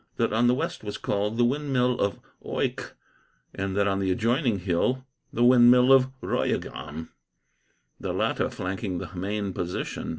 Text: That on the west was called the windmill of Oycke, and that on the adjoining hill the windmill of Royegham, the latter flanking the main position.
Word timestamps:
That 0.15 0.33
on 0.33 0.47
the 0.47 0.55
west 0.55 0.83
was 0.83 0.97
called 0.97 1.37
the 1.37 1.45
windmill 1.45 1.99
of 1.99 2.19
Oycke, 2.43 2.93
and 3.53 3.77
that 3.77 3.87
on 3.87 3.99
the 3.99 4.09
adjoining 4.11 4.57
hill 4.57 5.05
the 5.31 5.43
windmill 5.43 5.93
of 5.93 6.07
Royegham, 6.23 7.09
the 7.99 8.11
latter 8.11 8.49
flanking 8.49 8.97
the 8.97 9.13
main 9.13 9.53
position. 9.53 10.09